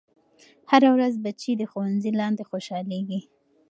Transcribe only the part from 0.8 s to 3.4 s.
ورځ بچے د ښوونځي لاندې خوشحالېږي.